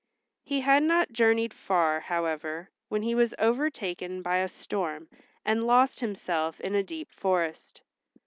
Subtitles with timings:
[0.43, 5.07] He had not journeyed far, however, when he was overtaken by a storm
[5.45, 7.81] and lost himself in a deep forest.